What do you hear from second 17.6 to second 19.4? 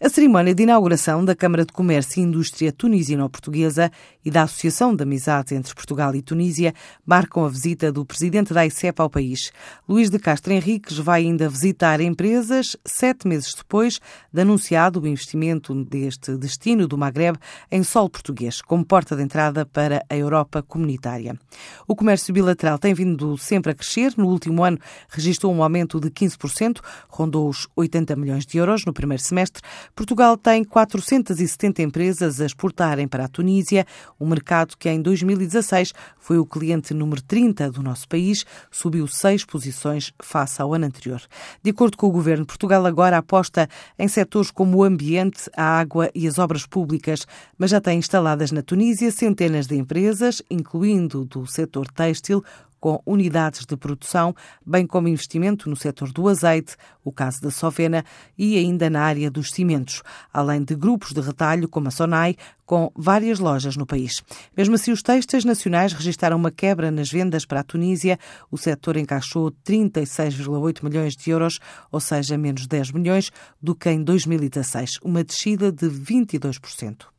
em solo português, como porta de